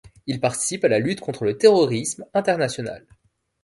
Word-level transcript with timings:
Il 0.25 0.39
participe 0.39 0.83
à 0.83 0.87
la 0.87 0.97
lutte 0.97 1.19
contre 1.19 1.43
le 1.43 1.59
terrorisme 1.59 2.25
international. 2.33 3.05